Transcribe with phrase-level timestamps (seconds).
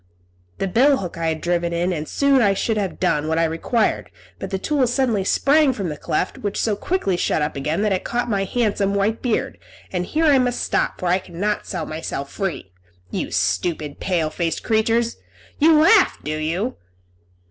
[0.57, 3.43] The bill hook I had driven in, and soon I should have done what I
[3.43, 7.83] required; but the tool suddenly sprang from the cleft, which so quickly shut up again
[7.83, 9.59] that it caught my handsome white beard;
[9.91, 12.71] and here I must stop, for I cannot set myself free.
[13.11, 15.17] You stupid, pale faced creatures!
[15.59, 16.77] You laugh, do you?"